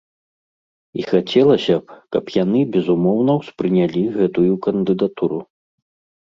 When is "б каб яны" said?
1.81-2.59